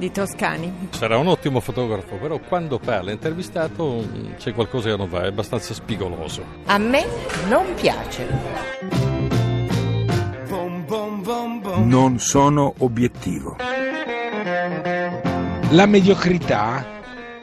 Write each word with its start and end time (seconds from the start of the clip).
di 0.00 0.10
Toscani. 0.10 0.88
Sarà 0.90 1.18
un 1.18 1.28
ottimo 1.28 1.60
fotografo, 1.60 2.16
però 2.16 2.40
quando 2.40 2.78
parla 2.78 3.12
intervistato 3.12 4.02
mm, 4.02 4.32
c'è 4.38 4.54
qualcosa 4.54 4.88
che 4.88 4.96
non 4.96 5.08
va, 5.08 5.24
è 5.24 5.26
abbastanza 5.26 5.74
spigoloso. 5.74 6.42
A 6.64 6.78
me 6.78 7.04
non 7.48 7.72
piace. 7.74 8.26
Non 11.84 12.18
sono 12.18 12.74
obiettivo. 12.78 13.56
La 15.70 15.86
mediocrità 15.86 16.84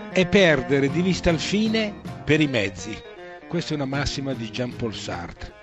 è 0.10 0.26
perdere 0.26 0.90
di 0.90 1.02
vista 1.02 1.30
il 1.30 1.40
fine 1.40 1.94
per 2.26 2.42
i 2.42 2.48
mezzi. 2.48 2.98
Questa 3.48 3.74
è 3.74 3.76
una 3.76 3.86
massima 3.86 4.34
di 4.34 4.50
Jean-Paul 4.50 4.96
Sartre. 4.96 5.54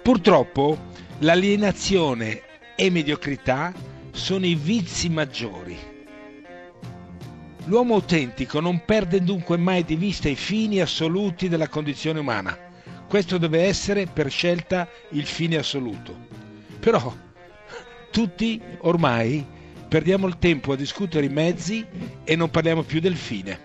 Purtroppo 0.00 0.78
l'alienazione 1.18 2.42
e 2.76 2.88
mediocrità 2.88 3.72
sono 4.12 4.46
i 4.46 4.54
vizi 4.54 5.10
maggiori 5.10 5.89
L'uomo 7.70 7.94
autentico 7.94 8.58
non 8.58 8.84
perde 8.84 9.22
dunque 9.22 9.56
mai 9.56 9.84
di 9.84 9.94
vista 9.94 10.28
i 10.28 10.34
fini 10.34 10.80
assoluti 10.80 11.48
della 11.48 11.68
condizione 11.68 12.18
umana. 12.18 12.58
Questo 13.06 13.38
deve 13.38 13.62
essere 13.62 14.06
per 14.06 14.28
scelta 14.28 14.88
il 15.10 15.24
fine 15.24 15.56
assoluto. 15.56 16.18
Però 16.80 17.14
tutti 18.10 18.60
ormai 18.78 19.46
perdiamo 19.86 20.26
il 20.26 20.38
tempo 20.38 20.72
a 20.72 20.76
discutere 20.76 21.26
i 21.26 21.28
mezzi 21.28 21.86
e 22.24 22.34
non 22.34 22.50
parliamo 22.50 22.82
più 22.82 22.98
del 22.98 23.14
fine. 23.14 23.56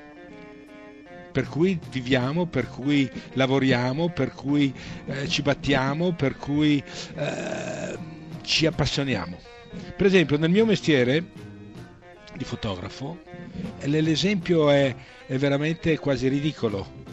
Per 1.31 1.47
cui 1.47 1.79
viviamo, 1.89 2.45
per 2.45 2.67
cui 2.67 3.09
lavoriamo, 3.33 4.09
per 4.09 4.33
cui 4.33 4.71
eh, 5.07 5.27
ci 5.27 5.41
battiamo, 5.41 6.13
per 6.13 6.37
cui 6.37 6.77
eh, 7.15 7.97
ci 8.43 8.67
appassioniamo. 8.67 9.35
Per 9.97 10.05
esempio 10.05 10.37
nel 10.37 10.51
mio 10.51 10.67
mestiere 10.67 11.23
di 12.37 12.43
fotografo, 12.43 13.19
l'esempio 13.83 14.69
è, 14.69 14.95
è 15.25 15.37
veramente 15.37 15.97
quasi 15.97 16.27
ridicolo. 16.27 17.03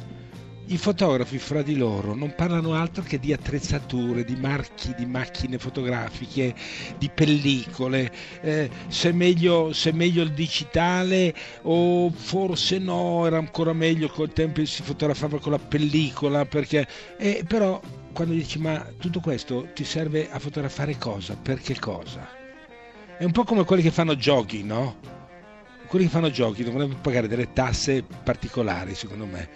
I 0.67 0.78
fotografi 0.78 1.39
fra 1.39 1.61
di 1.61 1.77
loro 1.77 2.15
non 2.15 2.34
parlano 2.34 2.75
altro 2.75 3.03
che 3.03 3.19
di 3.19 3.33
attrezzature, 3.33 4.25
di 4.25 4.37
marchi 4.37 4.95
di 4.97 5.05
macchine 5.05 5.59
fotografiche, 5.59 6.55
di 6.97 7.11
pellicole, 7.12 8.11
eh, 8.41 8.70
se, 8.87 9.12
meglio, 9.12 9.73
se 9.73 9.93
meglio 9.93 10.23
il 10.23 10.33
digitale 10.33 11.34
o 11.62 12.11
forse 12.11 12.78
no, 12.78 13.27
era 13.27 13.39
ancora 13.39 13.73
meglio 13.73 14.09
col 14.09 14.33
tempo 14.33 14.65
si 14.65 14.83
fotografava 14.83 15.39
con 15.41 15.53
la 15.53 15.59
pellicola, 15.59 16.47
perché... 16.47 16.87
Eh, 17.19 17.45
però 17.47 17.81
quando 18.12 18.34
dici 18.34 18.59
ma 18.59 18.87
tutto 18.98 19.20
questo 19.20 19.69
ti 19.75 19.84
serve 19.84 20.31
a 20.31 20.39
fotografare 20.39 20.97
cosa? 20.97 21.37
Per 21.37 21.61
che 21.61 21.78
cosa? 21.78 22.42
È 23.19 23.25
un 23.25 23.33
po' 23.33 23.45
come 23.45 23.65
quelli 23.65 23.83
che 23.83 23.91
fanno 23.91 24.17
giochi, 24.17 24.63
no? 24.63 25.13
quelli 25.93 26.07
che 26.07 26.13
fanno 26.13 26.31
giochi 26.31 26.65
dovrebbero 26.65 26.99
pagare 27.03 27.29
delle 27.29 27.53
tasse 27.53 28.03
particolari, 28.03 28.95
secondo 28.95 29.27
me. 29.27 29.47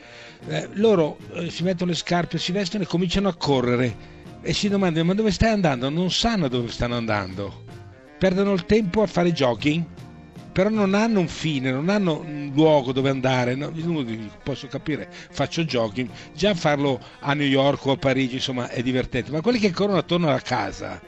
Eh, 0.48 0.68
loro 0.74 1.16
eh, 1.32 1.48
si 1.48 1.62
mettono 1.62 1.92
le 1.92 1.96
scarpe, 1.96 2.36
si 2.36 2.52
vestono 2.52 2.82
e 2.82 2.86
cominciano 2.86 3.28
a 3.28 3.34
correre 3.34 3.96
e 4.42 4.52
si 4.52 4.68
domandano 4.68 5.06
ma 5.06 5.14
dove 5.14 5.30
stai 5.30 5.52
andando? 5.52 5.88
Non 5.88 6.10
sanno 6.10 6.48
dove 6.48 6.68
stanno 6.68 6.94
andando. 6.94 7.64
Perdono 8.18 8.52
il 8.52 8.66
tempo 8.66 9.00
a 9.00 9.06
fare 9.06 9.32
jogging, 9.32 9.82
però 10.52 10.68
non 10.68 10.92
hanno 10.92 11.20
un 11.20 11.28
fine, 11.28 11.70
non 11.70 11.88
hanno 11.88 12.20
un 12.20 12.50
luogo 12.54 12.92
dove 12.92 13.08
andare. 13.08 13.54
No? 13.54 13.72
Posso 14.42 14.66
capire, 14.66 15.08
faccio 15.10 15.64
jogging, 15.64 16.10
già 16.34 16.52
farlo 16.52 17.00
a 17.20 17.32
New 17.32 17.46
York 17.46 17.86
o 17.86 17.92
a 17.92 17.96
Parigi, 17.96 18.34
insomma, 18.34 18.68
è 18.68 18.82
divertente, 18.82 19.30
ma 19.30 19.40
quelli 19.40 19.58
che 19.58 19.70
corrono 19.70 19.96
attorno 19.96 20.28
alla 20.28 20.42
casa 20.42 21.00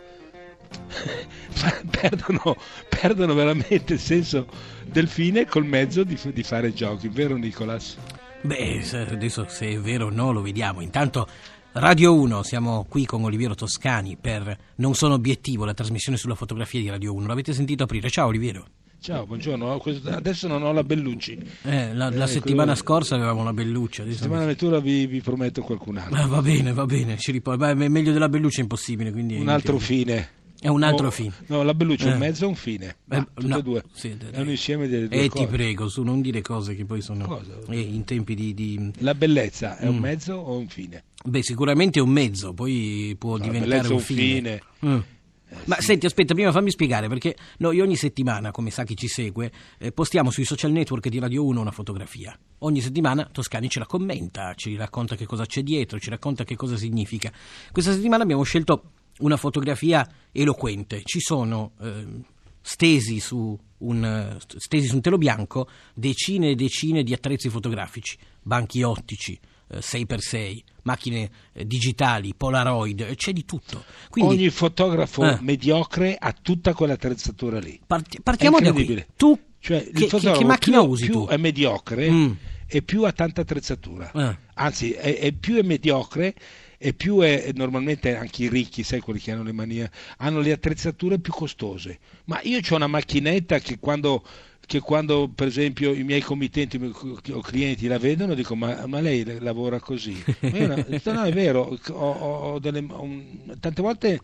perdono, 1.91 2.57
perdono, 2.89 3.35
veramente 3.35 3.95
il 3.95 4.01
senso 4.01 4.47
del 4.85 5.09
fine 5.09 5.47
col 5.47 5.65
mezzo 5.65 6.05
di, 6.05 6.19
di 6.33 6.43
fare 6.43 6.73
giochi, 6.73 7.09
vero 7.09 7.37
Nicolas? 7.37 7.97
Beh, 8.41 8.83
adesso 9.11 9.47
se 9.49 9.69
è 9.69 9.79
vero 9.79 10.07
o 10.07 10.11
no 10.11 10.33
lo 10.33 10.43
vediamo. 10.43 10.81
Intanto 10.81 11.27
Radio 11.73 12.15
1, 12.15 12.43
siamo 12.43 12.87
qui 12.89 13.05
con 13.05 13.23
Oliviero 13.25 13.55
Toscani 13.55 14.17
per 14.21 14.57
Non 14.77 14.95
sono 14.95 15.15
obiettivo, 15.15 15.65
la 15.65 15.75
trasmissione 15.75 16.17
sulla 16.17 16.35
fotografia 16.35 16.81
di 16.81 16.89
Radio 16.89 17.15
1. 17.15 17.27
L'avete 17.27 17.53
sentito 17.53 17.85
aprire? 17.85 18.11
Ciao 18.11 18.29
Oliviero. 18.29 18.67
Ciao, 19.01 19.27
buongiorno. 19.27 19.81
Adesso 20.07 20.49
non 20.49 20.65
ho 20.65 20.73
la 20.73 20.83
Bellucci. 20.83 21.39
Eh, 21.63 21.95
la, 21.95 22.11
la 22.11 22.25
eh, 22.25 22.27
settimana 22.27 22.73
quello... 22.73 22.79
scorsa 22.79 23.15
avevamo 23.15 23.45
la 23.45 23.53
Bellucci. 23.53 24.05
La 24.05 24.13
settimana 24.13 24.45
ventura 24.45 24.81
vi, 24.81 25.07
vi, 25.07 25.21
prometto 25.21 25.63
qualcun 25.63 25.99
altro. 25.99 26.21
Ah, 26.21 26.27
va 26.27 26.43
bene, 26.43 26.73
va 26.73 26.85
bene. 26.85 27.17
Ci 27.17 27.31
ripor- 27.31 27.57
Beh, 27.57 27.75
meglio 27.75 28.13
della 28.13 28.29
Bellucci 28.29 28.59
è 28.59 28.63
impossibile. 28.63 29.11
un 29.11 29.49
altro 29.49 29.79
fine. 29.79 30.31
È 30.61 30.67
un 30.67 30.83
altro 30.83 31.07
oh, 31.07 31.11
film. 31.11 31.33
No, 31.47 31.63
la 31.63 31.73
Belluccia 31.73 32.07
è 32.07 32.11
eh. 32.11 32.13
un 32.15 32.19
mezzo 32.19 32.45
e 32.45 32.49
un 32.49 32.55
fine. 32.57 32.97
Eh, 33.09 33.25
tutte 33.35 33.47
no, 33.47 33.61
due. 33.61 33.85
Sì, 33.93 34.17
è 34.31 34.41
un 34.41 34.49
insieme 34.49 34.89
delle 34.89 35.07
due 35.07 35.23
E 35.23 35.29
cose. 35.29 35.45
ti 35.45 35.51
prego, 35.51 35.89
su 35.89 36.03
non 36.03 36.21
dire 36.21 36.43
cose 36.43 36.75
che 36.75 36.85
poi 36.85 37.01
sono 37.01 37.27
Cosa? 37.27 37.59
Eh, 37.69 37.79
in 37.79 38.05
tempi 38.05 38.35
di, 38.35 38.55
di, 38.55 38.93
La 38.99 39.15
bellezza 39.15 39.79
è 39.79 39.87
mm. 39.87 39.89
un 39.89 39.99
mezzo 39.99 40.35
o 40.35 40.59
un 40.59 40.69
fine? 40.69 41.05
Beh, 41.25 41.43
sicuramente 41.43 42.01
è 42.01 42.03
un 42.03 42.11
mezzo, 42.11 42.55
poi 42.55 43.15
può 43.17 43.37
no, 43.37 43.45
diventare 43.45 43.87
un, 43.87 43.95
un 43.95 44.01
fine. 44.01 44.21
fine. 44.21 44.63
Mm. 44.85 45.01
Eh, 45.51 45.57
Ma 45.65 45.77
sì. 45.77 45.83
senti, 45.83 46.07
aspetta, 46.07 46.35
prima 46.35 46.51
fammi 46.51 46.71
spiegare 46.71 47.09
perché 47.09 47.37
noi 47.59 47.81
ogni 47.81 47.97
settimana, 47.97 48.51
come 48.51 48.71
sa 48.71 48.83
chi 48.83 48.97
ci 48.97 49.09
segue, 49.09 49.51
eh, 49.79 49.93
postiamo 49.93 50.31
sui 50.31 50.45
social 50.45 50.73
network 50.73 51.09
di 51.09 51.21
Radio 51.21 51.45
1 51.45 51.61
una 51.61 51.71
fotografia. 51.71 52.37
Ogni 52.59 52.81
settimana 52.81 53.29
Toscani 53.31 53.69
ce 53.69 53.79
la 53.79 53.87
commenta, 53.87 54.55
ci 54.55 54.77
racconta 54.77 55.15
che 55.15 55.25
cosa 55.25 55.47
c'è 55.47 55.63
dietro, 55.63 56.01
ci 56.01 56.11
racconta 56.11 56.43
che 56.45 56.57
cosa 56.57 56.77
significa. 56.77 57.33
Questa 57.71 57.93
settimana 57.93 58.25
abbiamo 58.25 58.43
scelto 58.43 58.91
una 59.19 59.37
fotografia 59.37 60.07
eloquente. 60.33 61.03
Ci 61.05 61.21
sono 61.21 61.73
eh, 61.81 62.07
stesi, 62.61 63.21
su 63.21 63.59
un, 63.79 64.37
stesi 64.57 64.87
su 64.87 64.97
un 64.97 65.01
telo 65.01 65.19
bianco 65.19 65.69
decine 65.95 66.51
e 66.51 66.55
decine 66.55 67.03
di 67.03 67.13
attrezzi 67.13 67.49
fotografici, 67.49 68.17
banchi 68.43 68.83
ottici, 68.83 69.39
6x6, 69.71 70.35
eh, 70.35 70.63
macchine 70.83 71.31
eh, 71.53 71.67
digitali, 71.67 72.35
Polaroid, 72.35 73.15
c'è 73.15 73.33
di 73.33 73.45
tutto. 73.45 73.85
Quindi, 74.09 74.35
Ogni 74.35 74.51
fotografo 74.51 75.23
eh, 75.25 75.39
mediocre 75.41 76.17
ha 76.19 76.33
tutta 76.33 76.73
quell'attrezzatura 76.73 77.59
lì. 77.59 77.79
Part- 77.87 78.21
partiamo 78.23 78.61
da 78.61 78.73
qui. 78.73 79.05
Tu 79.17 79.39
cioè, 79.61 79.91
che, 79.91 80.07
che, 80.07 80.19
che, 80.19 80.45
macchina 80.45 80.81
più, 80.81 80.89
usi 80.89 81.05
più 81.07 81.15
tu? 81.15 81.27
è 81.27 81.37
mediocre 81.37 82.11
mm. 82.11 82.33
e 82.67 82.83
più 82.83 83.03
ha 83.03 83.13
tanta 83.13 83.43
attrezzatura. 83.43 84.11
Eh. 84.13 84.39
Anzi, 84.55 84.93
è, 84.93 85.19
è 85.19 85.33
più 85.33 85.57
è 85.57 85.63
mediocre 85.63 86.35
e 86.79 86.95
più 86.95 87.19
è 87.21 87.51
normalmente 87.55 88.17
anche 88.17 88.45
i 88.45 88.49
ricchi, 88.49 88.85
sai 88.85 89.01
quelli 89.01 89.19
che 89.19 89.33
hanno 89.33 89.43
le 89.43 89.53
manie, 89.53 89.91
hanno 90.19 90.41
le 90.41 90.53
attrezzature 90.53 91.19
più 91.19 91.33
costose. 91.33 91.99
Ma 92.25 92.41
io 92.45 92.61
ho 92.67 92.75
una 92.77 92.87
macchinetta 92.87 93.59
che 93.59 93.79
quando 93.79 94.25
che 94.69 94.81
quando 94.81 95.31
per 95.35 95.47
esempio 95.47 95.95
i 95.95 96.05
miei 96.05 96.21
committenti 96.21 96.77
o 96.77 97.41
clienti 97.41 97.87
la 97.87 97.97
vedono 97.97 98.35
dico 98.35 98.55
ma, 98.55 98.87
ma 98.87 99.01
lei 99.01 99.25
lavora 99.41 99.81
così? 99.81 100.23
No, 100.41 100.85
no 101.05 101.23
è 101.23 101.33
vero 101.33 101.79
ho, 101.87 102.11
ho 102.11 102.59
delle, 102.59 102.81
un, 102.81 103.57
tante 103.61 103.81
volte 103.81 104.21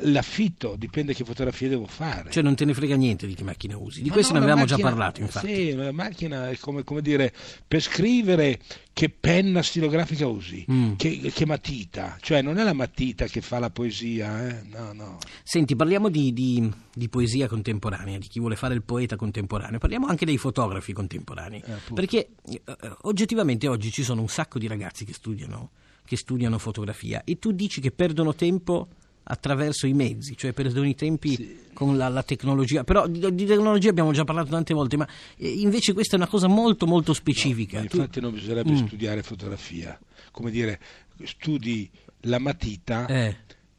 l'affitto 0.00 0.74
dipende 0.76 1.14
che 1.14 1.24
fotografie 1.24 1.68
devo 1.68 1.86
fare. 1.86 2.32
Cioè 2.32 2.42
non 2.42 2.56
te 2.56 2.64
ne 2.64 2.74
frega 2.74 2.96
niente 2.96 3.28
di 3.28 3.34
che 3.34 3.44
macchina 3.44 3.78
usi. 3.78 4.02
Di 4.02 4.08
ma 4.08 4.14
questo 4.14 4.32
no, 4.32 4.40
ne 4.40 4.44
avevamo 4.46 4.66
macchina, 4.66 4.82
già 4.82 4.94
parlato 4.94 5.20
infatti. 5.20 5.54
Sì 5.54 5.74
la 5.74 5.92
macchina 5.92 6.50
è 6.50 6.58
come, 6.58 6.82
come 6.82 7.00
dire 7.00 7.32
per 7.68 7.80
scrivere 7.80 8.58
che 8.94 9.10
penna 9.10 9.60
stilografica 9.60 10.28
usi, 10.28 10.64
mm. 10.70 10.94
che, 10.94 11.32
che, 11.34 11.46
matita, 11.46 12.16
cioè 12.20 12.42
non 12.42 12.58
è 12.58 12.62
la 12.62 12.72
matita 12.72 13.26
che 13.26 13.40
fa 13.40 13.58
la 13.58 13.68
poesia, 13.68 14.48
eh? 14.48 14.62
no, 14.70 14.92
no. 14.92 15.18
Senti, 15.42 15.74
parliamo 15.74 16.08
di, 16.08 16.32
di, 16.32 16.72
di, 16.94 17.08
poesia 17.08 17.48
contemporanea, 17.48 18.18
di 18.18 18.28
chi 18.28 18.38
vuole 18.38 18.54
fare 18.54 18.72
il 18.72 18.84
poeta 18.84 19.16
contemporaneo, 19.16 19.80
parliamo 19.80 20.06
anche 20.06 20.24
dei 20.24 20.38
fotografi 20.38 20.92
contemporanei, 20.92 21.60
eh, 21.66 21.92
perché 21.92 22.28
eh, 22.48 22.62
oggettivamente 23.02 23.66
oggi 23.66 23.90
ci 23.90 24.04
sono 24.04 24.20
un 24.20 24.28
sacco 24.28 24.60
di 24.60 24.68
ragazzi 24.68 25.04
che 25.04 25.12
studiano, 25.12 25.70
che 26.04 26.16
studiano 26.16 26.56
fotografia 26.58 27.24
e 27.24 27.40
tu 27.40 27.50
dici 27.50 27.80
che 27.80 27.90
perdono 27.90 28.32
tempo 28.36 28.90
attraverso 29.24 29.86
i 29.86 29.92
mezzi, 29.92 30.36
cioè 30.36 30.52
perdono 30.52 30.86
i 30.86 30.94
tempi 30.94 31.34
sì. 31.34 31.58
con 31.72 31.96
la, 31.96 32.08
la, 32.08 32.22
tecnologia. 32.22 32.84
Però 32.84 33.06
di, 33.06 33.34
di, 33.34 33.46
tecnologia 33.46 33.90
abbiamo 33.90 34.12
già 34.12 34.24
parlato 34.24 34.50
tante 34.50 34.74
volte, 34.74 34.96
ma 34.96 35.08
eh, 35.36 35.48
invece 35.48 35.92
questa 35.92 36.16
è 36.16 36.18
una 36.18 36.28
cosa 36.28 36.46
molto 36.46 36.86
molto 36.86 37.12
specifica. 37.12 37.78
No, 37.78 37.84
infatti 37.84 38.18
tu... 38.18 38.20
non 38.20 38.32
bisognerebbe 38.32 38.72
mm. 38.72 38.86
studiare 38.86 39.22
fotografia, 39.22 39.98
come 40.30 40.50
dire, 40.50 40.80
studi 41.24 41.90
la 42.22 42.38
matita 42.38 43.06
eh. 43.06 43.36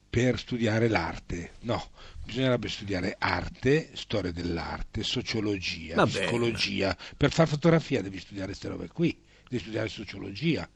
per 0.09 0.39
studiare 0.39 0.87
l'arte. 0.87 1.51
No, 1.61 1.89
bisognerebbe 2.23 2.67
studiare 2.67 3.15
arte, 3.19 3.91
storia 3.93 4.31
dell'arte, 4.31 5.03
sociologia, 5.03 5.95
Vabbè. 5.95 6.09
psicologia. 6.09 6.97
Per 7.15 7.31
fare 7.31 7.49
fotografia 7.49 8.01
devi 8.01 8.19
studiare 8.19 8.47
queste 8.47 8.67
robe 8.67 8.87
qui, 8.87 9.15
devi 9.47 9.61
studiare 9.61 9.89
sociologia 9.89 10.67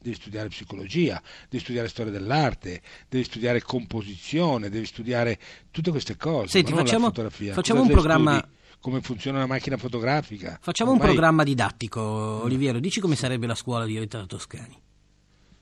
devi 0.00 0.14
studiare 0.14 0.48
psicologia, 0.48 1.20
devi 1.48 1.62
studiare 1.62 1.88
storia 1.88 2.12
dell'arte, 2.12 2.80
devi 3.08 3.24
studiare 3.24 3.62
composizione, 3.62 4.68
devi 4.70 4.86
studiare 4.86 5.38
tutte 5.70 5.90
queste 5.90 6.16
cose. 6.16 6.48
Senti, 6.48 6.72
facciamo, 6.72 7.10
facciamo 7.10 7.82
un 7.82 7.88
programma. 7.88 8.38
Studi? 8.38 8.56
come 8.80 9.00
funziona 9.00 9.38
una 9.38 9.46
macchina 9.46 9.76
fotografica. 9.76 10.58
Facciamo 10.60 10.92
Ormai... 10.92 11.06
un 11.06 11.12
programma 11.12 11.42
didattico, 11.42 12.00
Oliviero. 12.00 12.78
Dici 12.78 13.00
come 13.00 13.16
sarebbe 13.16 13.46
la 13.46 13.54
scuola 13.54 13.84
diretta 13.84 14.18
da 14.18 14.26
Toscani? 14.26 14.80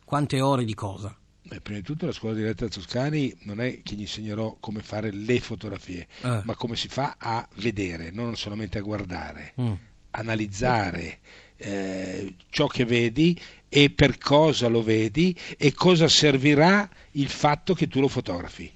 Quante 0.05 0.41
ore 0.41 0.65
di 0.65 0.75
cosa? 0.75 1.17
Beh, 1.43 1.61
prima 1.61 1.79
di 1.79 1.85
tutto 1.85 2.07
la 2.07 2.13
scuola 2.13 2.35
diretta 2.35 2.65
da 2.65 2.71
Toscani 2.71 3.35
non 3.43 3.61
è 3.61 3.81
che 3.83 3.95
gli 3.95 4.01
insegnerò 4.01 4.57
come 4.59 4.83
fare 4.83 5.13
le 5.13 5.41
fotografie, 5.41 6.07
eh. 6.23 6.43
ma 6.45 6.55
come 6.57 6.77
si 6.77 6.89
fa 6.89 7.17
a 7.19 7.49
vedere, 7.57 8.11
non 8.11 8.37
solamente 8.37 8.79
a 8.79 8.83
guardare, 8.83 9.55
mm. 9.61 9.73
analizzare 10.11 11.21
eh, 11.57 12.35
ciò 12.51 12.67
che 12.67 12.85
vedi 12.85 13.39
e 13.69 13.91
per 13.91 14.19
cosa 14.19 14.69
lo 14.69 14.83
vedi 14.83 15.37
e 15.57 15.73
cosa 15.73 16.09
servirà 16.09 16.89
il 17.13 17.29
fatto 17.29 17.75
che 17.75 17.89
tu 17.89 18.01
lo 18.01 18.09
fotografi. 18.09 18.71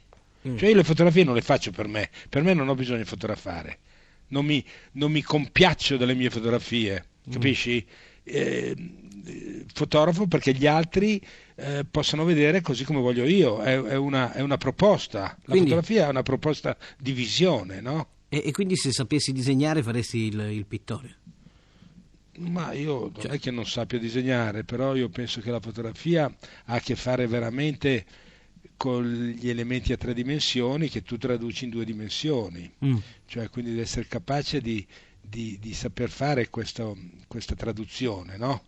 Mm. 0.49 0.57
Cioè 0.57 0.69
io 0.71 0.75
le 0.77 0.85
fotografie 0.85 1.25
non 1.25 1.35
le 1.35 1.43
faccio 1.43 1.71
per 1.71 1.87
me, 1.87 2.11
per 2.29 2.43
me 2.43 2.55
non 2.55 2.69
ho 2.69 2.75
bisogno 2.75 2.99
di 2.99 3.05
fotografare, 3.05 3.79
non 4.29 4.45
mi, 4.45 4.65
non 4.93 5.13
mi 5.13 5.23
compiaccio 5.23 5.97
delle 5.97 6.15
mie 6.15 6.31
fotografie, 6.31 7.05
mm. 7.29 7.33
capisci? 7.33 7.87
Eh, 8.23 8.75
fotografo 9.73 10.27
perché 10.27 10.55
gli 10.55 10.67
altri 10.67 11.21
eh, 11.57 11.85
possano 11.89 12.25
vedere 12.25 12.63
così 12.63 12.85
come 12.85 13.01
voglio 13.01 13.25
io, 13.25 13.61
è, 13.61 13.81
è, 13.81 13.97
una, 13.97 14.33
è 14.33 14.41
una, 14.41 14.57
proposta, 14.57 15.21
la 15.21 15.37
quindi, 15.45 15.71
fotografia 15.71 16.07
è 16.07 16.11
una 16.11 16.23
proposta 16.23 16.77
di 16.99 17.13
visione, 17.13 17.81
no? 17.81 18.09
E, 18.29 18.43
e 18.47 18.53
quindi 18.53 18.77
se 18.77 18.93
sapessi 18.93 19.33
disegnare 19.33 19.83
faresti 19.83 20.19
il, 20.19 20.41
il 20.53 20.65
pittore? 20.67 21.19
Ma 22.41 22.73
io 22.73 23.01
non 23.01 23.15
cioè. 23.21 23.33
è 23.33 23.39
che 23.39 23.51
non 23.51 23.67
sappia 23.67 23.99
disegnare, 23.99 24.65
però 24.65 24.95
io 24.95 25.09
penso 25.09 25.41
che 25.41 25.51
la 25.51 25.61
fotografia 25.61 26.25
ha 26.25 26.75
a 26.75 26.81
che 26.81 26.97
fare 26.97 27.27
veramente 27.27 28.05
con 28.77 29.05
gli 29.05 29.51
elementi 29.51 29.93
a 29.93 29.99
tre 29.99 30.15
dimensioni 30.15 30.89
che 30.89 31.03
tu 31.03 31.19
traduci 31.19 31.65
in 31.65 31.71
due 31.71 31.85
dimensioni, 31.85 32.71
mm. 32.83 32.97
cioè 33.27 33.51
quindi 33.51 33.73
devi 33.73 33.83
essere 33.83 34.07
capace 34.07 34.63
di, 34.63 34.87
di, 35.21 35.59
di 35.61 35.75
saper 35.75 36.09
fare 36.09 36.49
questo, 36.49 36.97
questa 37.27 37.55
traduzione, 37.55 38.39
no? 38.39 38.63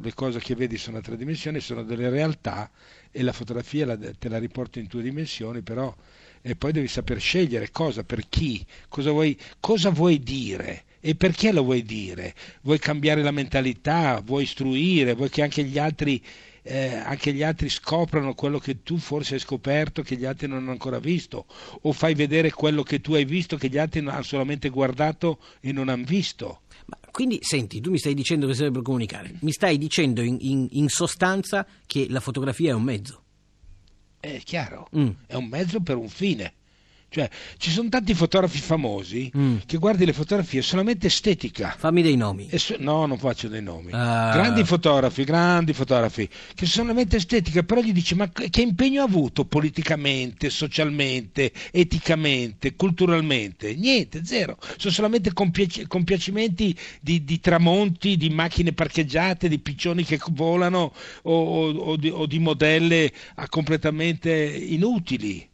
Le 0.00 0.14
cose 0.14 0.38
che 0.38 0.54
vedi 0.54 0.78
sono 0.78 0.98
a 0.98 1.00
tre 1.02 1.18
dimensioni, 1.18 1.60
sono 1.60 1.82
delle 1.82 2.08
realtà 2.08 2.70
e 3.10 3.22
la 3.22 3.32
fotografia 3.32 3.84
la, 3.84 3.98
te 3.98 4.28
la 4.30 4.38
riporto 4.38 4.78
in 4.78 4.86
due 4.86 5.02
dimensioni, 5.02 5.60
però 5.60 5.94
e 6.40 6.56
poi 6.56 6.72
devi 6.72 6.88
saper 6.88 7.20
scegliere 7.20 7.70
cosa, 7.70 8.04
per 8.04 8.26
chi, 8.28 8.64
cosa 8.88 9.10
vuoi, 9.10 9.38
cosa 9.60 9.90
vuoi 9.90 10.18
dire 10.18 10.84
e 11.04 11.16
perché 11.16 11.50
lo 11.50 11.64
vuoi 11.64 11.82
dire? 11.82 12.32
Vuoi 12.62 12.78
cambiare 12.78 13.24
la 13.24 13.32
mentalità? 13.32 14.22
Vuoi 14.24 14.44
istruire? 14.44 15.14
Vuoi 15.14 15.30
che 15.30 15.42
anche 15.42 15.64
gli 15.64 15.76
altri, 15.76 16.22
eh, 16.62 16.94
anche 16.94 17.32
gli 17.32 17.42
altri 17.42 17.68
scoprano 17.68 18.34
quello 18.34 18.60
che 18.60 18.84
tu 18.84 18.98
forse 18.98 19.34
hai 19.34 19.40
scoperto 19.40 20.02
che 20.02 20.14
gli 20.14 20.24
altri 20.24 20.46
non 20.46 20.58
hanno 20.58 20.70
ancora 20.70 21.00
visto? 21.00 21.46
O 21.80 21.92
fai 21.92 22.14
vedere 22.14 22.52
quello 22.52 22.84
che 22.84 23.00
tu 23.00 23.14
hai 23.14 23.24
visto 23.24 23.56
che 23.56 23.68
gli 23.68 23.78
altri 23.78 23.98
hanno 23.98 24.22
solamente 24.22 24.68
guardato 24.68 25.40
e 25.58 25.72
non 25.72 25.88
hanno 25.88 26.04
visto? 26.04 26.60
Ma 26.86 26.96
quindi, 27.10 27.40
senti, 27.42 27.80
tu 27.80 27.90
mi 27.90 27.98
stai 27.98 28.14
dicendo 28.14 28.46
che 28.46 28.54
serve 28.54 28.70
per 28.70 28.82
comunicare, 28.82 29.34
mi 29.40 29.50
stai 29.50 29.78
dicendo 29.78 30.22
in, 30.22 30.36
in, 30.38 30.68
in 30.70 30.88
sostanza 30.88 31.66
che 31.84 32.06
la 32.10 32.20
fotografia 32.20 32.70
è 32.70 32.74
un 32.74 32.84
mezzo. 32.84 33.22
È 34.20 34.40
chiaro, 34.44 34.88
mm. 34.96 35.10
è 35.26 35.34
un 35.34 35.46
mezzo 35.46 35.80
per 35.80 35.96
un 35.96 36.08
fine. 36.08 36.52
Cioè, 37.12 37.28
ci 37.58 37.70
sono 37.70 37.90
tanti 37.90 38.14
fotografi 38.14 38.58
famosi 38.58 39.30
mm. 39.36 39.56
che 39.66 39.76
guardi 39.76 40.06
le 40.06 40.14
fotografie 40.14 40.62
solamente 40.62 41.08
estetica. 41.08 41.74
Fammi 41.76 42.00
dei 42.00 42.16
nomi. 42.16 42.48
So- 42.54 42.76
no, 42.78 43.04
non 43.04 43.18
faccio 43.18 43.48
dei 43.48 43.60
nomi. 43.60 43.92
Ah. 43.92 44.30
Grandi 44.32 44.64
fotografi, 44.64 45.22
grandi 45.22 45.74
fotografi, 45.74 46.26
che 46.26 46.64
sono 46.64 46.86
solamente 46.86 47.16
estetica, 47.16 47.62
però 47.64 47.82
gli 47.82 47.92
dici, 47.92 48.14
ma 48.14 48.30
che 48.30 48.62
impegno 48.62 49.02
ha 49.02 49.04
avuto 49.04 49.44
politicamente, 49.44 50.48
socialmente, 50.48 51.52
eticamente, 51.70 52.76
culturalmente? 52.76 53.74
Niente, 53.74 54.24
zero. 54.24 54.56
Sono 54.78 54.94
solamente 54.94 55.34
compiac- 55.34 55.86
compiacimenti 55.86 56.74
di, 56.98 57.24
di, 57.24 57.40
tramonti, 57.40 58.16
di 58.16 58.30
macchine 58.30 58.72
parcheggiate, 58.72 59.48
di 59.48 59.58
piccioni 59.58 60.02
che 60.02 60.18
volano 60.30 60.94
o, 61.22 61.32
o, 61.32 61.70
o, 61.72 61.96
di, 61.96 62.08
o 62.08 62.24
di 62.24 62.38
modelle 62.38 63.12
completamente 63.50 64.32
inutili. 64.32 65.50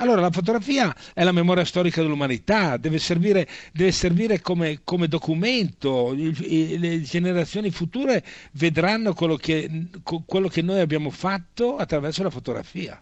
Allora 0.00 0.22
la 0.22 0.30
fotografia 0.30 0.96
è 1.12 1.22
la 1.24 1.32
memoria 1.32 1.64
storica 1.64 2.00
dell'umanità, 2.00 2.78
deve 2.78 2.98
servire, 2.98 3.46
deve 3.70 3.92
servire 3.92 4.40
come, 4.40 4.80
come, 4.82 5.08
documento, 5.08 6.14
le 6.14 7.02
generazioni 7.02 7.70
future 7.70 8.24
vedranno 8.52 9.12
quello 9.12 9.36
che, 9.36 9.88
quello 10.24 10.48
che 10.48 10.62
noi 10.62 10.80
abbiamo 10.80 11.10
fatto 11.10 11.76
attraverso 11.76 12.22
la 12.22 12.30
fotografia 12.30 13.00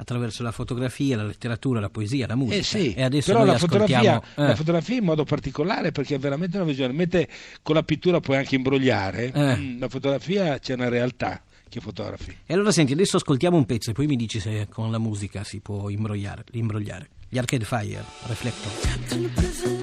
attraverso 0.00 0.44
la 0.44 0.52
fotografia, 0.52 1.16
la 1.16 1.24
letteratura, 1.24 1.80
la 1.80 1.90
poesia, 1.90 2.28
la 2.28 2.36
musica. 2.36 2.60
Eh 2.60 2.62
sì, 2.62 2.94
e 2.94 3.02
adesso 3.02 3.32
però 3.32 3.44
la 3.44 3.58
fotografia, 3.58 4.20
eh. 4.20 4.22
la 4.36 4.54
fotografia, 4.54 4.96
in 4.96 5.04
modo 5.04 5.24
particolare 5.24 5.90
perché 5.90 6.14
è 6.14 6.18
veramente 6.20 6.56
una 6.56 6.66
visione. 6.66 6.92
Mentre 6.92 7.28
con 7.62 7.74
la 7.74 7.82
pittura 7.82 8.20
puoi 8.20 8.36
anche 8.36 8.54
imbrogliare, 8.54 9.32
eh. 9.32 9.56
Mm, 9.56 9.80
la 9.80 9.88
fotografia 9.88 10.60
c'è 10.60 10.74
una 10.74 10.88
realtà 10.88 11.42
che 11.68 11.80
fotografi. 11.80 12.36
E 12.46 12.54
allora 12.54 12.70
senti, 12.72 12.92
adesso 12.92 13.16
ascoltiamo 13.16 13.56
un 13.56 13.66
pezzo 13.66 13.90
e 13.90 13.92
poi 13.92 14.06
mi 14.06 14.16
dici 14.16 14.40
se 14.40 14.66
con 14.68 14.90
la 14.90 14.98
musica 14.98 15.44
si 15.44 15.60
può 15.60 15.88
imbrogliare. 15.88 16.44
imbrogliare. 16.52 17.10
Gli 17.28 17.38
Arcade 17.38 17.64
Fire, 17.64 18.04
Reflector. 18.26 19.77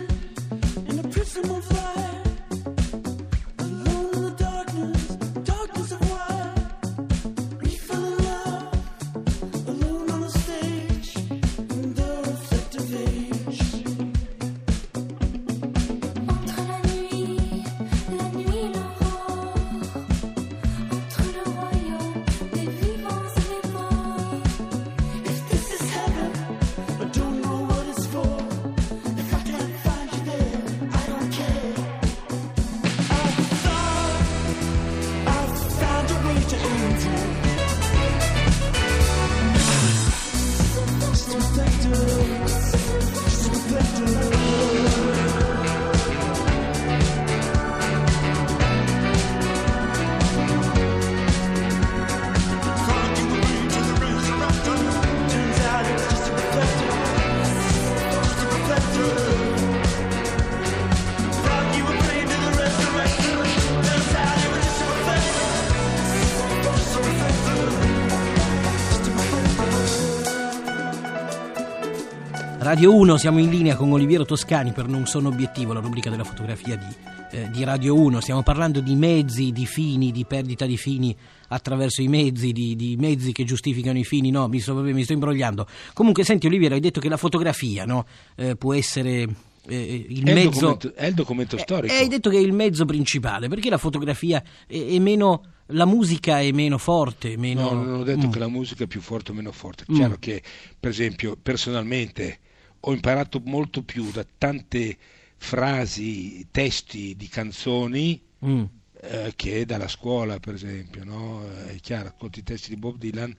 Radio 72.65 72.95
1, 72.95 73.17
siamo 73.17 73.38
in 73.38 73.51
linea 73.51 73.75
con 73.75 73.91
Oliviero 73.91 74.25
Toscani 74.25 74.72
per 74.72 74.88
Non 74.88 75.05
sono 75.05 75.27
obiettivo, 75.27 75.72
la 75.72 75.81
rubrica 75.81 76.10
della 76.10 76.24
fotografia 76.24 76.75
di, 76.75 77.38
eh, 77.38 77.50
di, 77.51 77.63
Radio 77.63 77.93
1. 77.93 78.19
Stiamo 78.22 78.41
parlando 78.41 78.79
di 78.79 78.95
mezzi, 78.95 79.51
di 79.51 79.67
fini, 79.67 80.12
di 80.12 80.25
perdita 80.25 80.65
di 80.65 80.75
fini 80.75 81.15
attraverso 81.50 82.01
i 82.01 82.07
mezzi, 82.07 82.51
di, 82.51 82.75
di 82.75 82.95
mezzi 82.98 83.34
che 83.34 83.43
giustificano 83.43 84.00
i 84.00 84.03
fini. 84.03 84.31
No, 84.31 84.48
mi 84.48 84.60
sto, 84.60 84.74
mi 84.81 85.03
sto, 85.03 85.13
imbrogliando. 85.13 85.67
Comunque, 85.93 86.24
senti 86.24 86.48
Oliviero, 86.48 86.74
hai 86.74 86.79
detto 86.79 87.00
che 87.00 87.07
la 87.07 87.17
fotografia 87.17 87.86
no, 87.86 88.07
eh, 88.36 88.55
può 88.55 88.74
essere... 88.74 89.27
Eh, 89.67 90.05
il 90.10 90.25
è 90.25 90.34
mezzo, 90.34 90.79
il 90.81 90.93
è 90.93 91.05
il 91.05 91.13
documento 91.13 91.60
storico. 91.60 91.93
hai 91.93 92.07
detto 92.07 92.31
che 92.31 92.38
è 92.38 92.41
il 92.41 92.53
mezzo 92.53 92.86
principale, 92.86 93.48
perché 93.48 93.69
la 93.69 93.77
fotografia 93.77 94.41
è, 94.65 94.86
è 94.88 94.98
meno 94.98 95.43
la 95.67 95.86
musica 95.86 96.39
è 96.39 96.51
meno 96.51 96.79
forte. 96.79 97.38
Meno... 97.38 97.74
No, 97.74 97.84
non 97.84 98.00
ho 98.00 98.03
detto 98.03 98.25
mm. 98.25 98.31
che 98.31 98.39
la 98.39 98.48
musica 98.48 98.86
è 98.86 98.88
più 98.88 99.01
forte 99.01 99.31
o 99.31 99.34
meno 99.36 99.51
forte. 99.51 99.86
Chiaro 99.86 100.15
mm. 100.15 100.19
che, 100.19 100.41
per 100.79 100.89
esempio, 100.89 101.38
personalmente 101.39 102.39
ho 102.88 102.94
imparato 102.94 103.42
molto 103.44 103.84
più 103.84 104.12
da 104.12 104.25
tante 104.38 104.98
frasi, 105.38 106.48
testi 106.51 107.15
di 107.15 107.27
canzoni 107.27 108.22
mm. 108.46 108.63
eh, 109.01 109.34
che 109.36 109.65
dalla 109.65 109.88
scuola, 109.88 110.39
per 110.39 110.54
esempio. 110.54 111.04
No? 111.04 111.44
È 111.65 111.75
chiaro, 111.82 112.13
con 112.18 112.30
i 112.34 112.44
testi 112.44 112.70
di 112.70 112.77
Bob 112.77 112.98
Dylan 112.98 113.36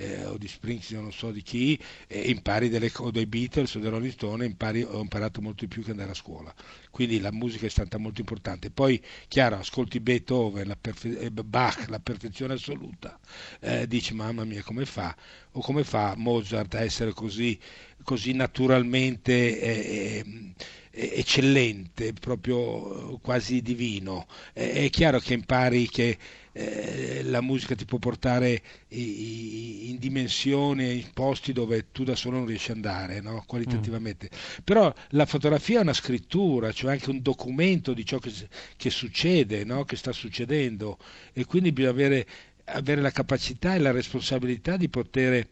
eh, 0.00 0.24
o 0.24 0.38
di 0.38 0.48
Springsteen, 0.48 1.02
non 1.02 1.12
so 1.12 1.30
di 1.30 1.42
chi, 1.42 1.78
eh, 2.06 2.30
impari 2.30 2.68
delle, 2.68 2.90
o 2.96 3.10
dei 3.10 3.26
Beatles 3.26 3.74
o 3.74 3.78
dei 3.78 3.90
Rolling 3.90 4.12
Stone, 4.12 4.44
impari, 4.46 4.82
ho 4.82 5.00
imparato 5.00 5.40
molto 5.42 5.64
di 5.64 5.68
più 5.72 5.82
che 5.84 5.90
andare 5.90 6.10
a 6.10 6.14
scuola. 6.14 6.52
Quindi 6.90 7.20
la 7.20 7.30
musica 7.32 7.66
è 7.66 7.68
stata 7.68 7.98
molto 7.98 8.20
importante. 8.20 8.70
Poi, 8.70 9.00
chiaro, 9.28 9.56
ascolti 9.56 10.00
Beethoven, 10.00 10.66
la 10.66 10.76
perfe- 10.80 11.18
eh, 11.18 11.30
Bach, 11.30 11.88
la 11.88 12.00
perfezione 12.00 12.54
assoluta, 12.54 13.18
eh, 13.60 13.86
dici 13.86 14.14
mamma 14.14 14.44
mia 14.44 14.62
come 14.62 14.84
fa, 14.86 15.14
o 15.52 15.60
come 15.60 15.84
fa 15.84 16.14
Mozart 16.16 16.74
a 16.74 16.80
essere 16.82 17.12
così, 17.12 17.58
così 18.02 18.32
naturalmente 18.32 19.60
eh, 19.60 20.54
eccellente, 20.90 22.12
proprio 22.12 23.18
quasi 23.22 23.62
divino. 23.62 24.26
È 24.52 24.88
chiaro 24.90 25.18
che 25.20 25.34
impari 25.34 25.88
che 25.88 26.18
eh, 26.52 27.22
la 27.24 27.40
musica 27.40 27.74
ti 27.74 27.84
può 27.84 27.98
portare 27.98 28.62
in 28.88 29.96
dimensioni, 29.98 31.00
in 31.00 31.10
posti 31.12 31.52
dove 31.52 31.86
tu 31.92 32.02
da 32.04 32.16
solo 32.16 32.38
non 32.38 32.46
riesci 32.46 32.70
ad 32.70 32.76
andare, 32.76 33.20
no? 33.20 33.44
qualitativamente. 33.46 34.30
Mm. 34.32 34.62
Però 34.64 34.92
la 35.10 35.26
fotografia 35.26 35.78
è 35.78 35.82
una 35.82 35.92
scrittura, 35.92 36.72
cioè 36.72 36.92
anche 36.92 37.10
un 37.10 37.22
documento 37.22 37.92
di 37.92 38.04
ciò 38.04 38.18
che, 38.18 38.32
che 38.76 38.90
succede, 38.90 39.64
no? 39.64 39.84
che 39.84 39.96
sta 39.96 40.12
succedendo 40.12 40.98
e 41.32 41.44
quindi 41.44 41.72
bisogna 41.72 41.92
avere, 41.92 42.26
avere 42.72 43.00
la 43.00 43.10
capacità 43.10 43.74
e 43.74 43.78
la 43.78 43.90
responsabilità 43.90 44.76
di 44.76 44.88
poter 44.88 45.46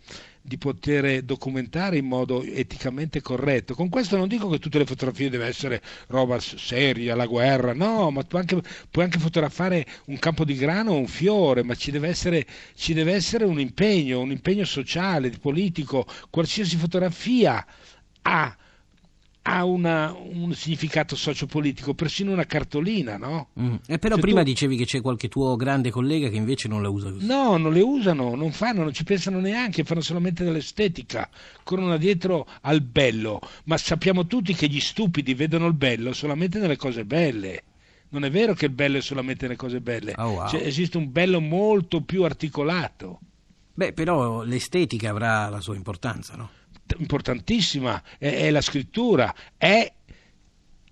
di 0.49 0.57
poter 0.57 1.23
documentare 1.23 1.99
in 1.99 2.07
modo 2.07 2.43
eticamente 2.43 3.21
corretto. 3.21 3.75
Con 3.75 3.91
questo 3.91 4.17
non 4.17 4.29
dico 4.29 4.49
che 4.49 4.59
tutte 4.59 4.79
le 4.79 4.87
fotografie 4.87 5.29
devono 5.29 5.49
essere 5.51 5.83
roba 6.07 6.41
seria, 6.41 7.15
la 7.15 7.27
guerra, 7.27 7.75
no, 7.75 8.11
ma 8.11 8.25
anche, 8.33 8.61
puoi 8.91 9.05
anche 9.05 9.19
fotografare 9.19 9.85
un 10.07 10.19
campo 10.19 10.45
di 10.47 10.55
grano 10.55 10.93
o 10.93 10.99
un 10.99 11.07
fiore, 11.07 11.63
ma 11.63 11.75
ci 11.75 11.91
deve, 11.91 12.09
essere, 12.09 12.47
ci 12.75 12.95
deve 12.95 13.13
essere 13.13 13.45
un 13.45 13.61
impegno, 13.61 14.21
un 14.21 14.31
impegno 14.31 14.65
sociale, 14.65 15.29
politico, 15.31 16.07
qualsiasi 16.31 16.77
fotografia 16.77 17.65
ha 18.23 18.57
ha 19.43 19.65
una, 19.65 20.15
un 20.15 20.53
significato 20.53 21.17
sociopolitico, 21.17 21.95
persino 21.95 22.33
una 22.33 22.45
cartolina, 22.45 23.17
no? 23.17 23.49
Mm. 23.59 23.77
E 23.87 23.99
però 23.99 24.15
cioè 24.15 24.23
prima 24.23 24.41
tu... 24.41 24.47
dicevi 24.47 24.77
che 24.77 24.85
c'è 24.85 25.01
qualche 25.01 25.29
tuo 25.29 25.57
grande 25.57 25.91
collega 25.91 26.29
che 26.29 26.37
invece 26.37 26.69
non 26.69 26.83
la 26.83 26.91
usa 26.91 27.11
così. 27.11 27.27
No, 27.27 27.57
non 27.57 27.73
le 27.73 27.81
usano, 27.81 28.35
non 28.35 28.53
fanno, 28.53 28.83
non 28.83 28.93
ci 28.93 29.05
pensano 29.05 29.41
neanche, 29.41 29.85
fanno 29.85 30.01
solamente 30.01 30.45
dell'estetica, 30.45 31.29
corrono 31.63 31.97
dietro 31.97 32.47
al 32.63 32.83
bello, 32.83 33.41
ma 33.65 33.79
sappiamo 33.79 34.27
tutti 34.27 34.55
che 34.55 34.67
gli 34.69 34.81
stupidi 34.81 35.35
vedono 35.35 35.67
il 35.67 35.75
bello 35.75 36.13
solamente 36.13 36.59
nelle 36.59 36.77
cose 36.77 37.05
belle. 37.05 37.63
Non 38.11 38.25
è 38.25 38.31
vero 38.31 38.55
che 38.55 38.67
il 38.67 38.73
bello 38.73 38.99
è 38.99 39.03
solamente 39.03 39.47
nelle 39.47 39.57
cose 39.57 39.81
belle, 39.81 40.15
oh, 40.17 40.29
wow. 40.29 40.49
cioè, 40.49 40.63
esiste 40.63 40.97
un 40.97 41.11
bello 41.11 41.41
molto 41.41 42.03
più 42.03 42.25
articolato. 42.25 43.21
Beh, 43.75 43.93
però 43.93 44.43
l'estetica 44.43 45.11
avrà 45.11 45.49
la 45.49 45.61
sua 45.61 45.77
importanza, 45.77 46.35
no? 46.35 46.51
Importantissima 46.99 48.03
è, 48.19 48.29
è 48.29 48.51
la 48.51 48.61
scrittura, 48.61 49.35
è 49.57 49.93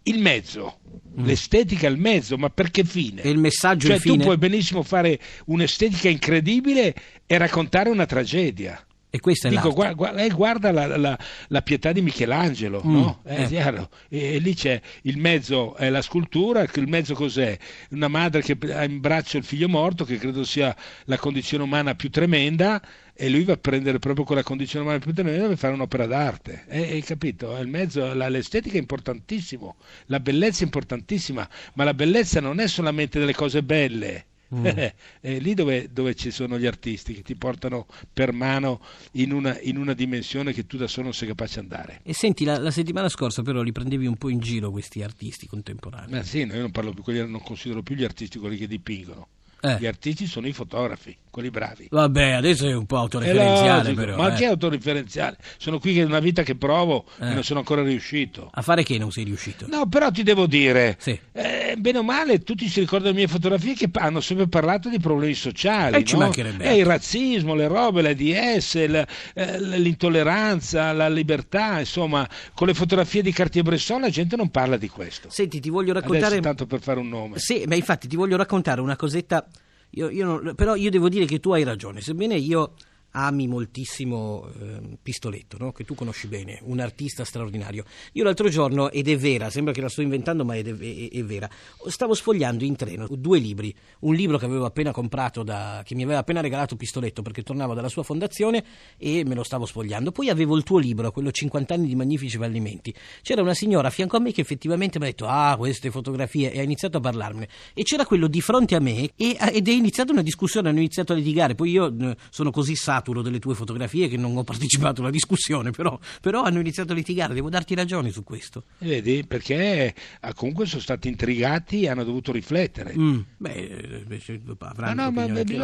il 0.04 0.18
mezzo, 0.20 0.78
mm. 1.18 1.24
l'estetica 1.24 1.86
è 1.86 1.90
il 1.90 1.98
mezzo, 1.98 2.36
ma 2.36 2.50
per 2.50 2.70
che 2.70 2.84
fine? 2.84 3.22
E 3.22 3.30
il 3.30 3.38
messaggio 3.38 3.88
cioè, 3.88 3.96
tu 3.96 4.10
fine... 4.10 4.24
puoi 4.24 4.36
benissimo 4.36 4.82
fare 4.82 5.18
un'estetica 5.46 6.08
incredibile 6.08 6.94
e 7.26 7.38
raccontare 7.38 7.90
una 7.90 8.06
tragedia. 8.06 8.80
E 9.08 9.20
questa 9.20 9.48
è 9.48 9.50
Dico, 9.50 9.72
guarda, 9.72 9.94
guarda, 9.94 10.22
eh, 10.22 10.28
guarda 10.28 10.72
la, 10.72 10.96
la, 10.98 11.18
la, 11.48 11.62
pietà 11.62 11.92
di 11.92 12.02
Michelangelo, 12.02 12.82
mm, 12.84 12.92
no? 12.92 13.20
È 13.22 13.42
eh. 13.42 13.46
chiaro. 13.46 13.88
E, 14.10 14.34
e, 14.34 14.38
lì 14.38 14.54
c'è 14.54 14.78
il 15.02 15.16
mezzo, 15.16 15.74
è 15.74 15.88
la 15.88 16.02
scultura, 16.02 16.66
il 16.74 16.88
mezzo 16.88 17.14
cos'è? 17.14 17.56
Una 17.90 18.08
madre 18.08 18.42
che 18.42 18.58
ha 18.72 18.84
in 18.84 19.00
braccio 19.00 19.38
il 19.38 19.44
figlio 19.44 19.68
morto, 19.68 20.04
che 20.04 20.18
credo 20.18 20.44
sia 20.44 20.76
la 21.04 21.16
condizione 21.16 21.64
umana 21.64 21.94
più 21.94 22.10
tremenda, 22.10 22.82
e 23.16 23.28
lui 23.30 23.44
va 23.44 23.54
a 23.54 23.56
prendere 23.56 23.98
proprio 23.98 24.24
quella 24.24 24.42
condizione 24.42 24.84
umana 24.84 25.00
più 25.00 25.12
tremenda 25.12 25.48
per 25.48 25.56
fare 25.56 25.74
un'opera 25.74 26.06
d'arte. 26.06 26.64
Eh, 26.68 26.92
hai 26.92 27.02
capito? 27.02 27.56
Il 27.56 27.68
mezzo, 27.68 28.12
la, 28.12 28.28
l'estetica 28.28 28.76
è 28.76 28.80
importantissimo, 28.80 29.76
la 30.06 30.20
bellezza 30.20 30.60
è 30.60 30.64
importantissima, 30.64 31.48
ma 31.74 31.84
la 31.84 31.94
bellezza 31.94 32.40
non 32.40 32.60
è 32.60 32.68
solamente 32.68 33.18
delle 33.18 33.34
cose 33.34 33.62
belle 33.62 34.26
Mm. 34.54 34.64
è 34.64 34.94
lì 35.40 35.54
dove, 35.54 35.88
dove, 35.92 36.14
ci 36.14 36.30
sono 36.30 36.56
gli 36.56 36.66
artisti 36.66 37.14
che 37.14 37.22
ti 37.22 37.34
portano 37.34 37.86
per 38.12 38.32
mano 38.32 38.80
in 39.12 39.32
una, 39.32 39.58
in 39.60 39.76
una, 39.76 39.92
dimensione 39.92 40.52
che 40.52 40.66
tu 40.66 40.76
da 40.76 40.86
solo 40.86 41.06
non 41.06 41.14
sei 41.14 41.28
capace 41.28 41.54
di 41.54 41.60
andare. 41.60 42.00
E 42.04 42.14
senti, 42.14 42.44
la, 42.44 42.58
la, 42.58 42.70
settimana 42.70 43.08
scorsa 43.08 43.42
però 43.42 43.62
li 43.62 43.72
prendevi 43.72 44.06
un 44.06 44.16
po' 44.16 44.28
in 44.28 44.38
giro 44.38 44.70
questi 44.70 45.02
artisti 45.02 45.48
contemporanei. 45.48 46.10
Ma 46.10 46.22
sì, 46.22 46.38
io 46.38 46.60
non, 46.60 46.70
parlo 46.70 46.92
più, 46.92 47.26
non 47.26 47.42
considero 47.42 47.82
più 47.82 47.96
gli 47.96 48.04
artisti 48.04 48.38
quelli 48.38 48.56
che 48.56 48.68
dipingono. 48.68 49.28
Eh. 49.60 49.76
Gli 49.80 49.86
artisti 49.86 50.26
sono 50.26 50.46
i 50.46 50.52
fotografi, 50.52 51.16
quelli 51.30 51.50
bravi. 51.50 51.88
Vabbè, 51.90 52.32
adesso 52.32 52.66
è 52.68 52.74
un 52.74 52.86
po' 52.86 52.98
autoreferenziale. 52.98 53.94
Però, 53.94 54.16
ma 54.16 54.32
eh. 54.32 54.36
che 54.36 54.46
autoreferenziale? 54.46 55.38
Sono 55.56 55.78
qui 55.78 55.94
che 55.94 56.02
è 56.02 56.04
una 56.04 56.20
vita 56.20 56.42
che 56.42 56.54
provo 56.54 57.04
eh. 57.20 57.30
e 57.30 57.34
non 57.34 57.42
sono 57.42 57.60
ancora 57.60 57.82
riuscito. 57.82 58.50
A 58.52 58.62
fare 58.62 58.82
che 58.82 58.98
non 58.98 59.10
sei 59.10 59.24
riuscito? 59.24 59.66
No, 59.68 59.88
però 59.88 60.10
ti 60.10 60.22
devo 60.22 60.46
dire, 60.46 60.96
sì. 61.00 61.18
eh, 61.32 61.74
bene 61.78 61.98
o 61.98 62.02
male, 62.02 62.40
tutti 62.40 62.68
si 62.68 62.80
ricordano 62.80 63.12
le 63.12 63.18
mie 63.18 63.28
fotografie 63.28 63.74
che 63.74 63.88
hanno 63.94 64.20
sempre 64.20 64.46
parlato 64.46 64.88
di 64.88 64.98
problemi 64.98 65.34
sociali. 65.34 65.96
E 65.96 66.04
ci 66.04 66.16
mancherebbe. 66.16 66.64
Eh, 66.64 66.76
il 66.76 66.84
razzismo, 66.84 67.54
le 67.54 67.66
robe, 67.66 68.02
la 68.02 68.12
DS, 68.12 68.86
la, 68.86 69.06
eh, 69.34 69.60
l'intolleranza, 69.60 70.92
la 70.92 71.08
libertà, 71.08 71.80
insomma, 71.80 72.28
con 72.54 72.66
le 72.66 72.74
fotografie 72.74 73.22
di 73.22 73.32
Cartier-Bresson 73.32 74.02
la 74.02 74.10
gente 74.10 74.36
non 74.36 74.50
parla 74.50 74.76
di 74.76 74.88
questo. 74.88 75.28
Senti, 75.30 75.60
ti 75.60 75.70
voglio 75.70 75.92
raccontare... 75.92 76.24
Adesso, 76.26 76.40
tanto 76.40 76.66
per 76.66 76.80
fare 76.80 77.00
un 77.00 77.08
nome. 77.08 77.38
Sì, 77.38 77.64
ma 77.66 77.74
infatti 77.74 78.06
ti 78.06 78.16
voglio 78.16 78.36
raccontare 78.36 78.80
una 78.80 78.96
cosetta 78.96 79.46
io, 79.90 80.10
io 80.10 80.24
non, 80.24 80.54
però 80.54 80.74
io 80.74 80.90
devo 80.90 81.08
dire 81.08 81.24
che 81.24 81.40
tu 81.40 81.52
hai 81.52 81.64
ragione, 81.64 82.00
sebbene 82.00 82.36
io 82.36 82.74
ami 83.16 83.48
moltissimo 83.48 84.46
eh, 84.60 84.98
Pistoletto, 85.02 85.56
no? 85.58 85.72
che 85.72 85.84
tu 85.84 85.94
conosci 85.94 86.26
bene, 86.26 86.60
un 86.64 86.80
artista 86.80 87.24
straordinario. 87.24 87.84
Io 88.12 88.24
l'altro 88.24 88.48
giorno, 88.48 88.90
ed 88.90 89.08
è 89.08 89.16
vera, 89.16 89.48
sembra 89.48 89.72
che 89.72 89.80
la 89.80 89.88
sto 89.88 90.02
inventando, 90.02 90.44
ma 90.44 90.54
è, 90.54 90.62
è, 90.62 91.08
è, 91.10 91.24
vera, 91.24 91.48
stavo 91.86 92.14
sfogliando 92.14 92.64
in 92.64 92.76
treno 92.76 93.06
due 93.10 93.38
libri. 93.38 93.74
Un 94.00 94.14
libro 94.14 94.36
che 94.36 94.44
avevo 94.44 94.66
appena 94.66 94.92
comprato, 94.92 95.42
da, 95.42 95.82
che 95.84 95.94
mi 95.94 96.02
aveva 96.02 96.18
appena 96.18 96.40
regalato 96.40 96.76
Pistoletto 96.76 97.22
perché 97.22 97.42
tornavo 97.42 97.72
dalla 97.72 97.88
sua 97.88 98.02
fondazione 98.02 98.64
e 98.98 99.24
me 99.24 99.34
lo 99.34 99.42
stavo 99.42 99.64
sfogliando. 99.64 100.12
Poi 100.12 100.28
avevo 100.28 100.56
il 100.56 100.62
tuo 100.62 100.78
libro, 100.78 101.10
quello 101.10 101.30
50 101.30 101.72
anni 101.72 101.86
di 101.86 101.94
magnifici 101.94 102.36
fallimenti. 102.36 102.94
C'era 103.22 103.40
una 103.40 103.54
signora 103.54 103.88
a 103.88 103.90
fianco 103.90 104.16
a 104.16 104.20
me 104.20 104.32
che 104.32 104.42
effettivamente 104.42 104.98
mi 104.98 105.06
ha 105.06 105.08
detto, 105.08 105.26
ah, 105.26 105.56
queste 105.56 105.90
fotografie, 105.90 106.52
e 106.52 106.60
ha 106.60 106.62
iniziato 106.62 106.98
a 106.98 107.00
parlarmene. 107.00 107.48
E 107.72 107.82
c'era 107.82 108.04
quello 108.04 108.26
di 108.26 108.42
fronte 108.42 108.74
a 108.74 108.80
me 108.80 109.10
e, 109.16 109.36
ed 109.52 109.68
è 109.68 109.72
iniziata 109.72 110.12
una 110.12 110.22
discussione, 110.22 110.68
hanno 110.68 110.78
iniziato 110.78 111.14
a 111.14 111.16
litigare. 111.16 111.54
Poi 111.54 111.70
io 111.70 112.14
sono 112.28 112.50
così 112.50 112.74
saturo 113.06 113.16
saturo 113.16 113.22
delle 113.22 113.38
tue 113.38 113.54
fotografie 113.54 114.08
che 114.08 114.16
non 114.16 114.36
ho 114.36 114.42
partecipato 114.42 115.00
alla 115.00 115.10
discussione, 115.10 115.70
però, 115.70 115.98
però 116.20 116.42
hanno 116.42 116.58
iniziato 116.58 116.92
a 116.92 116.94
litigare, 116.94 117.34
devo 117.34 117.48
darti 117.48 117.74
ragione 117.74 118.10
su 118.10 118.24
questo. 118.24 118.64
Vedi, 118.78 119.24
perché 119.24 119.94
ah, 120.20 120.34
comunque 120.34 120.66
sono 120.66 120.80
stati 120.80 121.08
intrigati 121.08 121.82
e 121.82 121.88
hanno 121.88 122.04
dovuto 122.04 122.32
riflettere. 122.32 122.94
Mm. 122.98 123.20
Beh, 123.36 123.98
invece 124.00 124.40
avranno 124.58 125.02
no, 125.02 125.10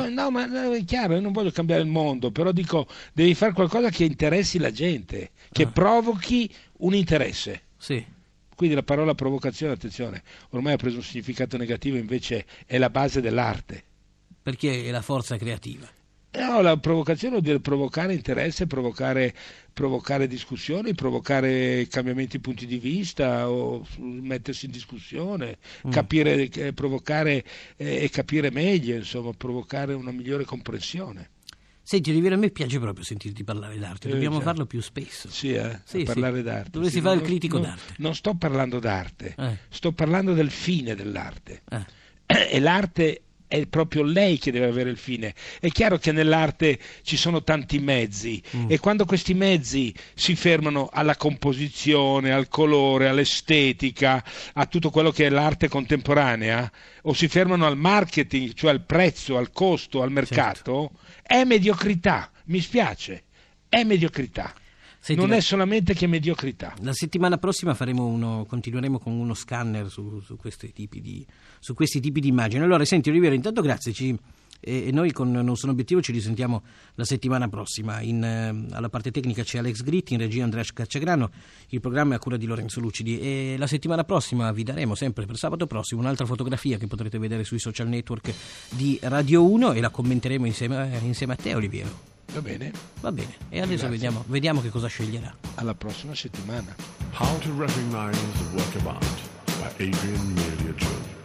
no, 0.09 0.31
ma, 0.31 0.47
no, 0.47 0.61
ma 0.61 0.75
è 0.75 0.85
chiaro, 0.85 1.15
io 1.15 1.21
non 1.21 1.33
voglio 1.33 1.51
cambiare 1.51 1.83
il 1.83 1.89
mondo, 1.89 2.31
però 2.31 2.53
dico, 2.53 2.87
devi 3.13 3.35
fare 3.35 3.53
qualcosa 3.53 3.91
che 3.91 4.05
interessi 4.05 4.59
la 4.59 4.71
gente, 4.71 5.31
che 5.51 5.65
ah. 5.65 5.71
provochi 5.71 6.53
un 6.79 6.95
interesse. 6.95 7.63
Sì. 7.77 8.05
Quindi 8.55 8.77
la 8.77 8.85
parola 8.85 9.15
provocazione, 9.15 9.73
attenzione, 9.73 10.23
ormai 10.51 10.75
ha 10.75 10.77
preso 10.77 10.99
un 10.99 11.03
significato 11.03 11.57
negativo, 11.57 11.97
invece 11.97 12.47
è 12.67 12.79
la 12.79 12.91
base 12.91 13.21
dell'arte. 13.21 13.83
Perché 14.43 14.85
è 14.85 14.91
la 14.91 15.03
forza 15.03 15.37
creativa. 15.37 15.89
No, 16.35 16.63
la 16.63 16.79
provocazione 16.79 17.35
vuol 17.35 17.45
dire 17.45 17.61
provocare 17.61 18.15
interesse, 18.15 18.67
provocare, 18.67 19.35
provocare, 19.71 20.27
discussioni, 20.27 20.95
provocare 20.95 21.87
cambiamenti 21.89 22.39
di 22.39 22.43
punti 22.43 22.67
di 22.67 22.79
vista 22.79 23.51
o 23.51 23.87
mettersi 23.99 24.65
in 24.65 24.71
discussione, 24.71 25.59
mm. 25.87 25.91
capire, 25.91 26.49
eh, 26.49 26.73
provocare 26.73 27.45
eh, 27.77 28.03
e 28.05 28.09
capire 28.09 28.51
meglio, 28.51 28.97
insomma, 28.97 29.33
provocare 29.37 29.93
una 29.93 30.11
migliore 30.11 30.45
comprensione. 30.45 31.29
Senti, 31.83 32.11
Oliviera, 32.11 32.37
a 32.37 32.39
me 32.39 32.49
piace 32.49 32.79
proprio 32.79 33.05
sentirti 33.05 33.45
parlare 33.45 33.77
d'arte, 33.77 34.09
eh, 34.09 34.13
dobbiamo 34.13 34.39
eh, 34.39 34.43
farlo 34.43 34.65
più 34.65 34.81
spesso. 34.81 35.29
Sì, 35.29 35.53
eh? 35.53 35.81
sì 35.85 36.05
parlare 36.05 36.39
sì. 36.39 36.43
d'arte. 36.45 36.71
Dovresti 36.71 36.97
sì, 36.97 37.03
fare 37.03 37.17
il 37.17 37.23
critico 37.23 37.59
non, 37.59 37.67
d'arte. 37.67 37.95
Non 37.99 38.15
sto 38.15 38.35
parlando 38.35 38.79
d'arte, 38.79 39.35
eh. 39.37 39.59
sto 39.69 39.93
parlando 39.93 40.33
del 40.33 40.51
fine 40.51 40.95
dell'arte. 40.95 41.63
E 42.33 42.61
l'arte 42.61 43.21
è 43.53 43.67
proprio 43.67 44.03
lei 44.03 44.39
che 44.39 44.51
deve 44.51 44.65
avere 44.65 44.89
il 44.89 44.97
fine. 44.97 45.35
È 45.61 45.69
chiaro 45.69 45.99
che 45.99 46.11
nell'arte 46.11 46.79
ci 47.03 47.19
sono 47.19 47.43
tanti 47.43 47.81
mezzi 47.81 48.43
mm. 48.57 48.71
e 48.71 48.79
quando 48.79 49.05
questi 49.05 49.35
mezzi 49.35 49.95
si 50.15 50.35
fermano 50.35 50.89
alla 50.91 51.17
composizione, 51.17 52.33
al 52.33 52.49
colore, 52.49 53.09
all'estetica, 53.09 54.25
a 54.55 54.65
tutto 54.65 54.89
quello 54.89 55.11
che 55.11 55.27
è 55.27 55.29
l'arte 55.29 55.69
contemporanea, 55.69 56.73
o 57.03 57.13
si 57.13 57.29
fermano 57.29 57.67
al 57.67 57.77
marketing, 57.77 58.55
cioè 58.55 58.71
al 58.71 58.87
prezzo, 58.87 59.37
al 59.37 59.53
costo, 59.53 60.01
al 60.01 60.11
mercato, 60.11 60.93
certo. 60.95 61.23
è 61.23 61.45
mediocrità. 61.45 62.31
Mi 62.45 62.61
spiace, 62.61 63.25
è 63.69 63.85
mediocrità. 63.85 64.55
Senti, 65.05 65.21
non 65.21 65.31
la... 65.31 65.37
è 65.37 65.41
solamente 65.41 65.95
che 65.95 66.07
mediocrità. 66.07 66.77
La 66.83 66.93
settimana 66.93 67.37
prossima 67.37 67.77
uno, 67.81 68.47
continueremo 68.49 69.01
con 69.01 69.13
uno 69.13 69.35
scanner 69.35 69.91
su, 69.91 70.21
su, 70.21 70.37
questi 70.37 70.73
di, 70.89 71.27
su, 71.59 71.75
questi 71.75 71.99
tipi 71.99 72.21
di, 72.21 72.29
immagini. 72.29 72.63
Allora, 72.63 72.85
senti 72.85 73.11
Oliviero, 73.11 73.35
intanto 73.35 73.63
grazie. 73.63 73.93
Ci, 73.93 74.17
e, 74.61 74.87
e, 74.87 74.93
noi 74.93 75.11
con 75.11 75.33
Non 75.33 75.57
Sono 75.57 75.73
Obiettivo 75.73 76.01
ci 76.01 76.13
risentiamo 76.13 76.63
la 76.95 77.05
settimana 77.05 77.49
prossima. 77.49 78.01
In, 78.01 78.23
eh, 78.23 78.73
alla 78.77 78.89
parte 78.89 79.11
tecnica 79.11 79.43
c'è 79.43 79.59
Alex 79.59 79.83
Gritti, 79.83 80.13
in 80.13 80.21
regia 80.21 80.45
Andrea 80.45 80.63
Cacciagrano, 80.73 81.33
il 81.71 81.81
programma 81.81 82.13
è 82.13 82.17
a 82.19 82.21
cura 82.21 82.37
di 82.37 82.47
Lorenzo 82.47 82.79
Lucidi 82.79 83.19
e 83.19 83.57
la 83.59 83.67
settimana 83.67 84.05
prossima 84.05 84.53
vi 84.53 84.63
daremo 84.63 84.95
sempre 84.95 85.27
per 85.27 85.37
sabato 85.37 85.67
prossimo 85.67 86.01
un'altra 86.01 86.27
fotografia 86.27 86.79
che 86.79 86.87
potrete 86.87 87.19
vedere 87.19 87.43
sui 87.43 87.59
social 87.59 87.89
network 87.89 88.33
di 88.69 89.01
Radio 89.03 89.51
1 89.51 89.73
e 89.73 89.81
la 89.81 89.91
commenteremo 89.91 90.47
insieme, 90.47 91.01
insieme 91.03 91.33
a 91.33 91.37
te 91.37 91.57
Oliviero. 91.57 92.12
Va 92.33 92.41
bene. 92.41 92.73
Va 93.01 93.13
bene. 93.13 93.35
E 93.51 93.61
adesso 93.61 93.89
vediamo, 93.89 94.25
vediamo, 94.27 94.63
che 94.63 94.71
cosa 94.71 94.87
sceglierà. 94.87 95.35
Alla 95.57 95.75
prossima 95.75 96.15
settimana. 96.15 96.75
How 97.13 97.39
to 97.41 97.51
recognize 97.59 98.19
the 98.19 98.57
work 98.57 98.75
of 98.77 98.87
art 98.87 99.21
by 99.59 99.85
Adrian 99.85 100.33
Melia 100.33 100.73
Jones. 100.75 101.22